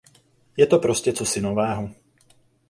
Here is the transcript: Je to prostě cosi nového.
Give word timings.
Je 0.57 0.67
to 0.67 0.79
prostě 0.79 1.13
cosi 1.13 1.41
nového. 1.41 1.89